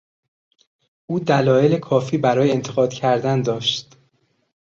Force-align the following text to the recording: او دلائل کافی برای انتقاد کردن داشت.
او 1.07 1.19
دلائل 1.19 1.79
کافی 1.79 2.17
برای 2.17 2.51
انتقاد 2.51 2.93
کردن 2.93 3.41
داشت. 3.41 3.97